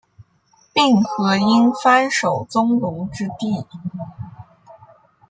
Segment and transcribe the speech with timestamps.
[0.73, 3.63] 并河因幡守宗隆之弟。